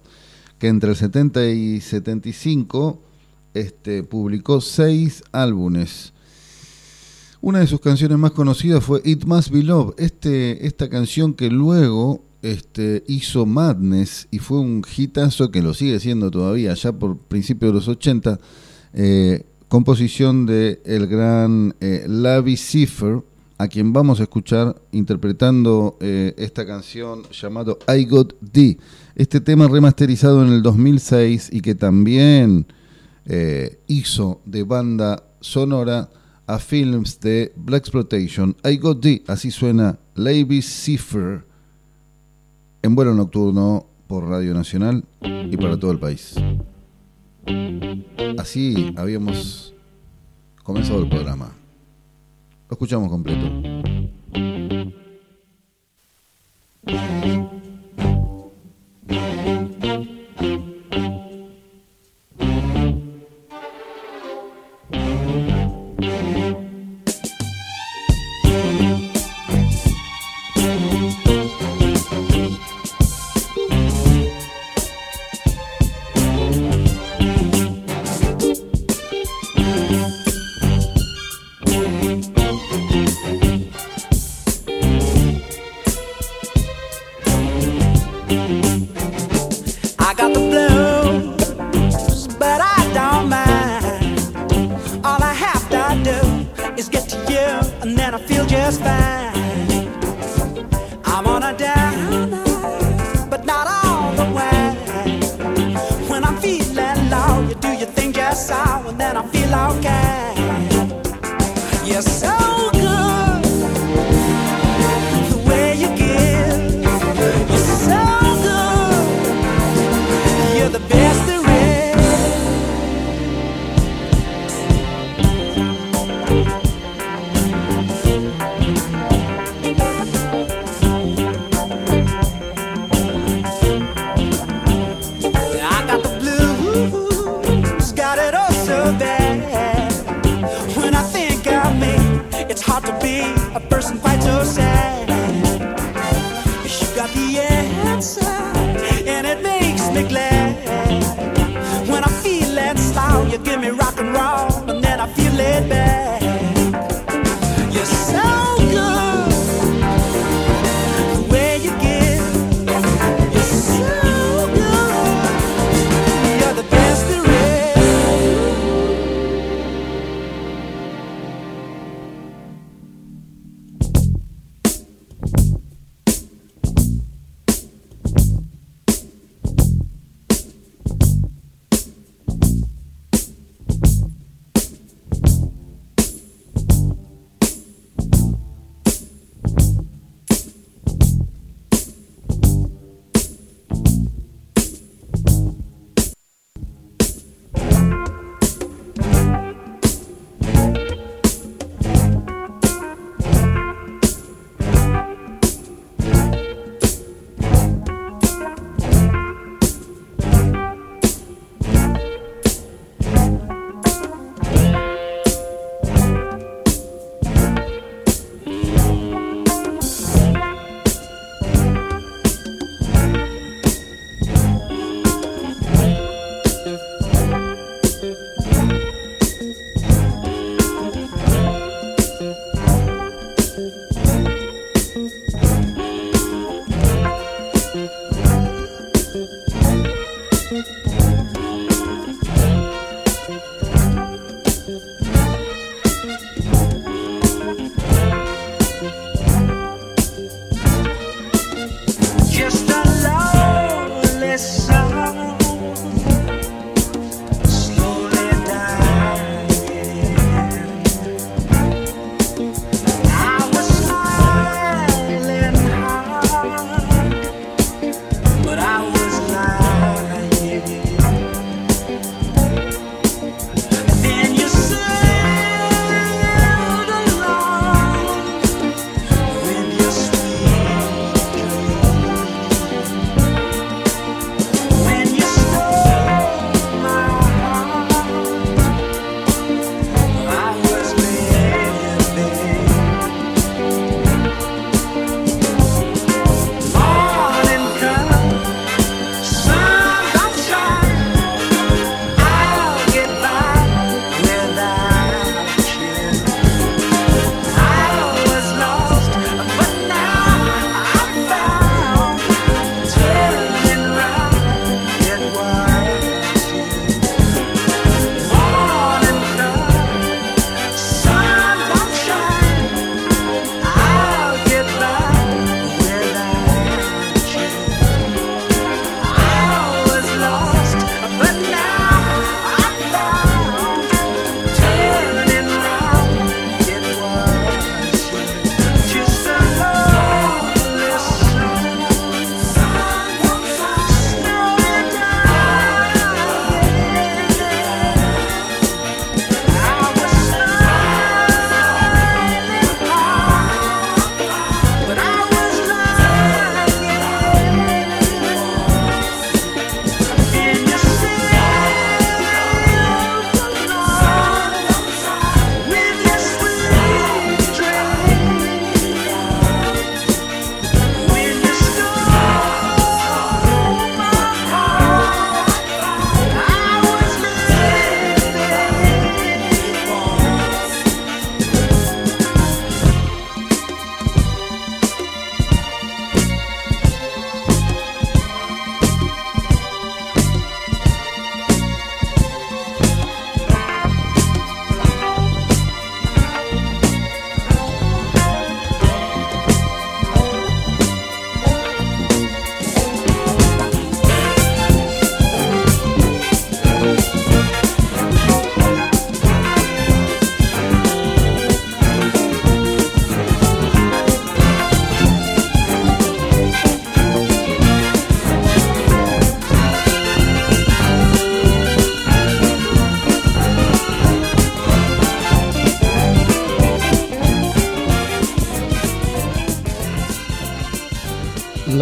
que 0.59 0.67
entre 0.67 0.91
el 0.91 0.95
70 0.95 1.47
y 1.47 1.81
75 1.81 3.01
este, 3.55 4.03
publicó 4.03 4.61
seis 4.61 5.23
álbumes 5.31 6.12
una 7.43 7.59
de 7.59 7.67
sus 7.67 7.81
canciones 7.81 8.17
más 8.17 8.31
conocidas 8.31 8.85
fue 8.85 9.01
It 9.03 9.25
Must 9.25 9.49
Be 9.49 9.63
Love, 9.63 9.95
este, 9.97 10.65
esta 10.65 10.87
canción 10.87 11.33
que 11.33 11.49
luego 11.49 12.23
este, 12.41 13.03
hizo 13.05 13.45
Madness 13.45 14.29
y 14.31 14.39
fue 14.39 14.61
un 14.61 14.81
hitazo 14.95 15.51
que 15.51 15.61
lo 15.61 15.73
sigue 15.73 15.99
siendo 15.99 16.31
todavía, 16.31 16.73
ya 16.73 16.93
por 16.93 17.17
principios 17.17 17.73
de 17.73 17.75
los 17.75 17.89
80, 17.89 18.39
eh, 18.93 19.45
composición 19.67 20.45
de 20.45 20.81
el 20.85 21.07
gran 21.07 21.75
eh, 21.81 22.05
Lavi 22.07 22.55
Cipher, 22.55 23.21
a 23.57 23.67
quien 23.67 23.91
vamos 23.91 24.21
a 24.21 24.23
escuchar 24.23 24.81
interpretando 24.93 25.97
eh, 25.99 26.33
esta 26.37 26.65
canción 26.65 27.23
llamado 27.29 27.77
I 27.93 28.05
Got 28.05 28.35
D. 28.39 28.77
Este 29.15 29.41
tema 29.41 29.67
remasterizado 29.67 30.45
en 30.45 30.53
el 30.53 30.61
2006 30.61 31.49
y 31.51 31.59
que 31.59 31.75
también 31.75 32.67
eh, 33.25 33.79
hizo 33.87 34.39
de 34.45 34.63
banda 34.63 35.25
sonora 35.41 36.09
a 36.47 36.59
films 36.59 37.19
de 37.19 37.53
Black 37.55 37.83
Exploitation. 37.83 38.55
I 38.63 38.77
Got 38.77 39.01
D, 39.01 39.23
así 39.27 39.51
suena 39.51 39.97
Lavi 40.15 40.61
Cipher 40.61 41.45
en 42.81 42.95
vuelo 42.95 43.13
nocturno 43.13 43.85
por 44.07 44.27
Radio 44.27 44.53
Nacional 44.53 45.03
y 45.21 45.55
para 45.57 45.79
todo 45.79 45.91
el 45.91 45.99
país. 45.99 46.35
Así 48.37 48.93
habíamos 48.97 49.73
comenzado 50.63 51.03
el 51.03 51.09
programa. 51.09 51.51
Lo 52.69 52.73
escuchamos 52.73 53.09
completo. 53.09 53.49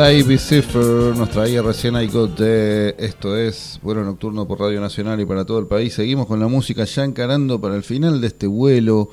Live 0.01 0.39
Cipher 0.39 1.15
nos 1.15 1.29
traía 1.29 1.61
recién 1.61 1.93
I. 1.93 2.09
Esto 2.97 3.37
es 3.37 3.79
Vuelo 3.83 4.03
Nocturno 4.03 4.47
por 4.47 4.59
Radio 4.59 4.81
Nacional 4.81 5.21
y 5.21 5.25
para 5.25 5.45
todo 5.45 5.59
el 5.59 5.67
país. 5.67 5.93
Seguimos 5.93 6.25
con 6.25 6.39
la 6.39 6.47
música 6.47 6.85
ya 6.85 7.03
encarando 7.03 7.61
para 7.61 7.75
el 7.75 7.83
final 7.83 8.19
de 8.19 8.25
este 8.25 8.47
vuelo 8.47 9.11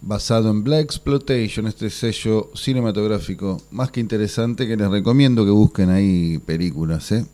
basado 0.00 0.50
en 0.50 0.64
Black 0.64 0.84
Exploitation, 0.84 1.66
este 1.66 1.90
sello 1.90 2.50
cinematográfico 2.54 3.60
más 3.70 3.90
que 3.90 4.00
interesante 4.00 4.66
que 4.66 4.78
les 4.78 4.88
recomiendo 4.88 5.44
que 5.44 5.50
busquen 5.50 5.90
ahí 5.90 6.38
películas. 6.38 7.12
¿eh? 7.12 7.26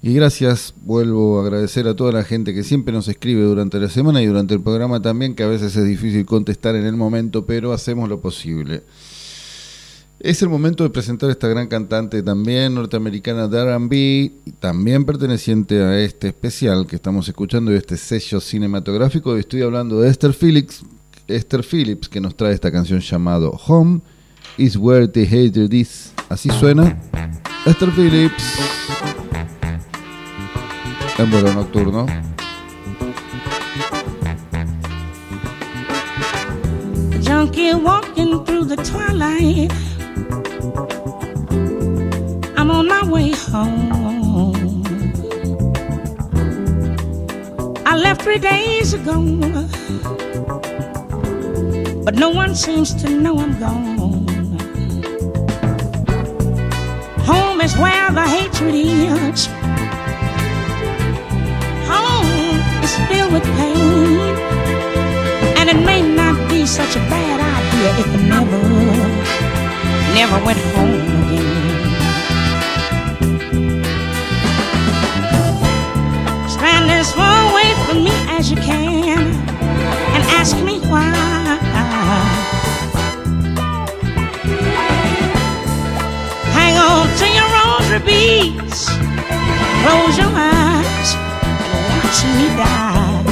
Y 0.00 0.14
gracias, 0.14 0.72
vuelvo 0.82 1.40
a 1.40 1.42
agradecer 1.42 1.88
a 1.88 1.96
toda 1.96 2.12
la 2.12 2.22
gente 2.22 2.54
que 2.54 2.62
siempre 2.62 2.94
nos 2.94 3.08
escribe 3.08 3.42
durante 3.42 3.80
la 3.80 3.88
semana 3.88 4.22
y 4.22 4.26
durante 4.26 4.54
el 4.54 4.60
programa 4.60 5.02
también, 5.02 5.34
que 5.34 5.42
a 5.42 5.48
veces 5.48 5.74
es 5.74 5.84
difícil 5.84 6.24
contestar 6.26 6.76
en 6.76 6.86
el 6.86 6.94
momento, 6.94 7.44
pero 7.44 7.72
hacemos 7.72 8.08
lo 8.08 8.20
posible. 8.20 8.84
Es 10.24 10.40
el 10.40 10.48
momento 10.48 10.84
de 10.84 10.88
presentar 10.88 11.28
a 11.28 11.32
esta 11.32 11.48
gran 11.48 11.66
cantante 11.66 12.22
también 12.22 12.74
norteamericana 12.74 13.46
de 13.46 13.76
RB, 13.76 14.54
también 14.58 15.04
perteneciente 15.04 15.82
a 15.82 16.00
este 16.00 16.28
especial 16.28 16.86
que 16.86 16.96
estamos 16.96 17.28
escuchando 17.28 17.70
y 17.70 17.74
este 17.74 17.98
sello 17.98 18.40
cinematográfico. 18.40 19.36
Estoy 19.36 19.60
hablando 19.60 20.00
de 20.00 20.08
Esther 20.08 20.32
Phillips, 20.32 20.82
Esther 21.26 21.62
Phillips, 21.62 22.08
que 22.08 22.22
nos 22.22 22.34
trae 22.34 22.54
esta 22.54 22.72
canción 22.72 23.00
llamado 23.00 23.50
Home 23.66 24.00
is 24.56 24.76
Where 24.76 25.06
the 25.08 25.26
Hater 25.26 25.74
Is. 25.74 26.14
Así 26.30 26.48
suena 26.48 26.98
Esther 27.66 27.90
Phillips 27.90 28.44
en 31.18 31.30
vuelo 31.30 31.52
nocturno. 31.52 32.06
I'm 42.56 42.70
on 42.70 42.86
my 42.88 43.02
way 43.04 43.32
home. 43.32 44.82
I 47.84 47.96
left 47.96 48.22
three 48.22 48.38
days 48.38 48.94
ago, 48.94 49.20
but 52.04 52.14
no 52.14 52.30
one 52.30 52.54
seems 52.54 52.94
to 53.02 53.10
know 53.10 53.38
I'm 53.38 53.58
gone. 53.58 54.28
Home 57.30 57.60
is 57.60 57.76
where 57.76 58.10
the 58.12 58.22
hatred 58.22 58.74
is. 58.74 59.46
Home 61.90 62.60
is 62.84 62.94
filled 63.08 63.32
with 63.32 63.44
pain. 63.56 64.34
And 65.58 65.68
it 65.70 65.80
may 65.84 66.02
not 66.02 66.36
be 66.50 66.66
such 66.66 66.94
a 66.96 67.00
bad 67.08 67.40
idea 67.40 67.90
if 68.02 68.10
never, 68.28 69.33
never 70.14 70.38
went 70.44 70.58
home 70.76 70.94
again. 70.94 71.50
Stand 76.48 76.88
as 76.88 77.12
far 77.12 77.50
away 77.50 77.74
from 77.84 78.04
me 78.04 78.12
as 78.36 78.48
you 78.48 78.56
can 78.56 79.18
and 80.14 80.22
ask 80.38 80.56
me 80.62 80.78
why. 80.86 81.10
Hang 86.58 86.76
on 86.78 87.08
to 87.18 87.26
your 87.36 87.48
rosary 87.58 88.02
beads, 88.06 88.86
close 89.82 90.16
your 90.16 90.30
eyes, 90.30 91.08
and 91.74 91.84
watch 91.90 92.18
me 92.38 92.46
die. 92.62 93.24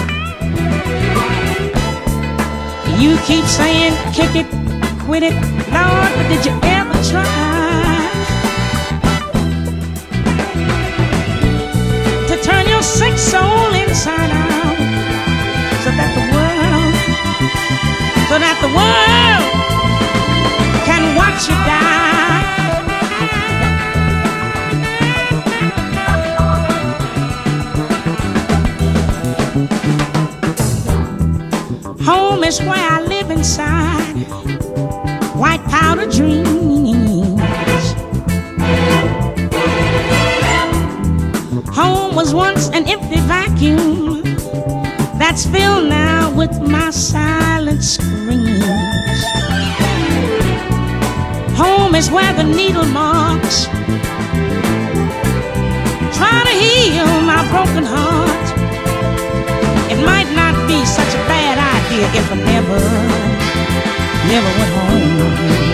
You 2.98 3.16
keep 3.18 3.44
saying 3.44 3.94
kick 4.12 4.34
it, 4.34 4.61
quit 5.12 5.24
it, 5.24 5.34
Lord, 5.34 6.10
but 6.16 6.26
did 6.30 6.42
you 6.46 6.58
ever 6.62 6.96
try 7.04 7.26
to 12.28 12.34
turn 12.42 12.66
your 12.66 12.80
sick 12.80 13.18
soul 13.18 13.74
inside 13.74 14.30
out 14.30 14.78
so 15.84 15.90
that 15.98 16.10
the 16.16 16.24
world, 16.32 16.94
so 18.30 18.38
that 18.38 18.56
the 18.64 18.70
world 18.78 19.52
can 20.88 21.02
watch 21.14 21.46
you 21.46 21.56
die? 21.68 21.92
Home 32.02 32.44
is 32.44 32.60
where 32.62 32.88
I 32.96 33.02
live 33.02 33.30
inside. 33.30 34.41
White 35.82 36.06
of 36.06 36.14
dreams. 36.14 37.84
Home 41.74 42.14
was 42.14 42.32
once 42.32 42.68
an 42.68 42.86
empty 42.86 43.20
vacuum 43.20 44.22
that's 45.18 45.44
filled 45.44 45.88
now 45.88 46.32
with 46.34 46.52
my 46.60 46.90
silent 46.90 47.82
screams. 47.82 49.24
Home 51.56 51.94
is 51.94 52.10
where 52.10 52.32
the 52.34 52.44
needle 52.44 52.86
marks 52.86 53.66
try 56.16 56.38
to 56.48 56.54
heal 56.64 57.10
my 57.32 57.42
broken 57.50 57.84
heart. 57.84 58.46
It 59.90 59.98
might 60.04 60.30
not 60.34 60.54
be 60.68 60.84
such 60.84 61.12
a 61.14 61.22
bad 61.26 61.58
idea 61.76 62.06
if 62.20 62.30
I 62.30 62.36
never, 62.52 62.80
never 64.30 64.50
went 64.58 64.72
home. 64.78 65.71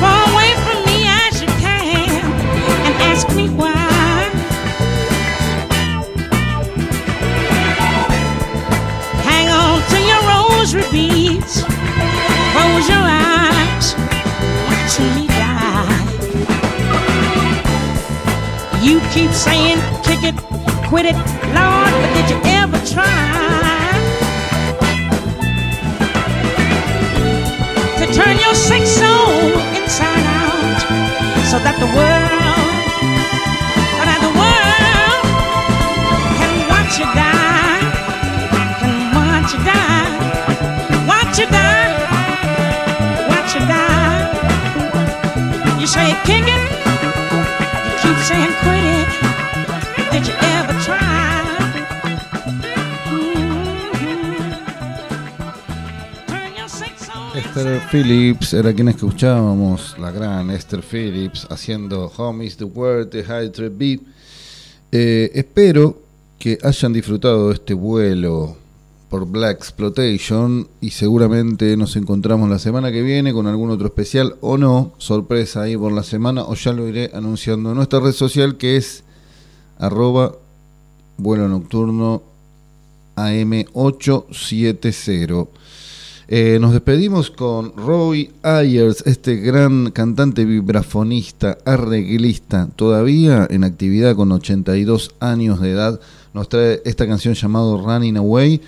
Far 0.00 0.22
away 0.32 0.54
from 0.64 0.78
me 0.86 1.06
as 1.06 1.42
you 1.42 1.48
can 1.60 2.08
and 2.86 2.94
ask 3.02 3.28
me 3.36 3.48
why. 3.50 4.30
Hang 9.22 9.48
on 9.48 9.82
to 9.90 9.98
your 10.10 10.22
rosary 10.32 10.84
beads, 10.90 11.62
close 12.52 12.88
your 12.88 13.04
eyes, 13.04 13.94
watch 14.66 14.98
me 15.14 15.26
die. 15.28 16.00
You 18.82 19.00
keep 19.12 19.30
saying 19.30 19.80
kick 20.02 20.22
it, 20.24 20.36
quit 20.88 21.06
it, 21.06 21.16
Lord, 21.54 21.92
but 22.00 22.10
did 22.14 22.30
you 22.30 22.40
ever 22.44 22.78
try 22.92 23.71
turn 28.12 28.38
your 28.38 28.54
sick 28.54 28.84
soul 28.84 29.56
inside 29.72 30.26
out 30.38 30.80
so 31.50 31.56
that 31.64 31.76
the 31.80 31.88
world, 31.96 32.44
that 34.04 34.20
the 34.20 34.32
world 34.36 35.24
can 36.36 36.52
watch 36.68 37.00
you 37.00 37.08
die, 37.16 37.80
can 38.80 38.96
watch 39.16 39.56
you 39.56 39.60
die, 39.64 40.12
watch 41.08 41.38
you 41.40 41.48
die, 41.48 41.88
watch 43.32 43.54
you 43.56 43.64
die. 43.64 44.20
You 45.80 45.86
say 45.86 46.12
kick 46.28 46.44
it. 46.44 46.62
You 48.04 48.12
keep 48.12 48.18
saying 48.28 48.52
quit 48.60 48.81
Esther 57.54 57.82
Phillips 57.90 58.54
era 58.54 58.72
quien 58.72 58.88
escuchábamos, 58.88 59.98
la 59.98 60.10
gran 60.10 60.50
Esther 60.50 60.80
Phillips, 60.80 61.46
haciendo 61.50 62.10
Home 62.16 62.46
is 62.46 62.56
the 62.56 62.64
Word, 62.64 63.10
the 63.10 63.22
Hydra 63.22 63.68
Beat. 63.68 64.00
Eh, 64.90 65.30
espero 65.34 66.00
que 66.38 66.56
hayan 66.62 66.94
disfrutado 66.94 67.52
este 67.52 67.74
vuelo 67.74 68.56
por 69.10 69.26
Black 69.26 69.58
Exploitation 69.58 70.66
y 70.80 70.92
seguramente 70.92 71.76
nos 71.76 71.94
encontramos 71.96 72.48
la 72.48 72.58
semana 72.58 72.90
que 72.90 73.02
viene 73.02 73.34
con 73.34 73.46
algún 73.46 73.68
otro 73.68 73.88
especial 73.88 74.36
o 74.40 74.56
no, 74.56 74.94
sorpresa 74.96 75.60
ahí 75.60 75.76
por 75.76 75.92
la 75.92 76.04
semana 76.04 76.44
o 76.44 76.54
ya 76.54 76.72
lo 76.72 76.88
iré 76.88 77.10
anunciando 77.12 77.72
en 77.72 77.76
nuestra 77.76 78.00
red 78.00 78.12
social 78.12 78.56
que 78.56 78.78
es 78.78 79.04
arroba 79.78 80.36
vuelo 81.18 81.48
nocturno 81.48 82.22
AM870. 83.16 85.48
Eh, 86.28 86.58
nos 86.60 86.72
despedimos 86.72 87.30
con 87.30 87.76
Roy 87.76 88.30
Ayers, 88.42 89.02
este 89.06 89.36
gran 89.36 89.90
cantante 89.90 90.44
vibrafonista, 90.44 91.58
arreglista, 91.64 92.68
todavía 92.76 93.46
en 93.50 93.64
actividad 93.64 94.14
con 94.14 94.30
82 94.30 95.14
años 95.20 95.60
de 95.60 95.72
edad. 95.72 96.00
Nos 96.32 96.48
trae 96.48 96.80
esta 96.84 97.06
canción 97.06 97.34
llamada 97.34 97.76
Running 97.76 98.16
Away 98.16 98.60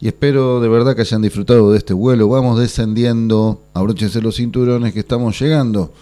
y 0.00 0.08
espero 0.08 0.60
de 0.60 0.68
verdad 0.68 0.96
que 0.96 1.02
hayan 1.02 1.22
disfrutado 1.22 1.70
de 1.70 1.78
este 1.78 1.92
vuelo. 1.92 2.28
Vamos 2.28 2.58
descendiendo, 2.58 3.62
abróchense 3.74 4.22
los 4.22 4.36
cinturones 4.36 4.92
que 4.92 5.00
estamos 5.00 5.38
llegando 5.38 5.92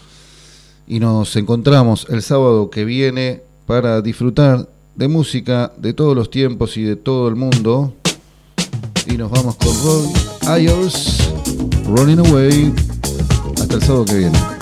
y 0.87 1.01
nos 1.01 1.37
encontramos 1.37 2.07
el 2.09 2.23
sábado 2.23 2.71
que 2.71 2.85
viene 2.85 3.43
para 3.67 4.01
disfrutar 4.01 4.69
de 4.95 5.09
música 5.09 5.73
de 5.77 5.93
todos 5.93 6.17
los 6.17 6.31
tiempos 6.31 6.77
y 6.77 6.83
de 6.83 6.97
todo 6.97 7.29
el 7.29 7.37
mundo. 7.37 7.95
Y 9.07 9.17
nos 9.17 9.31
vamos 9.31 9.57
con 9.57 9.69
Roy 9.85 10.40
Ayers, 10.51 11.33
Running 11.87 12.19
Away. 12.27 12.75
Hasta 13.61 13.77
el 13.77 13.83
sábado 13.83 14.05
que 14.05 14.15
viene. 14.15 14.60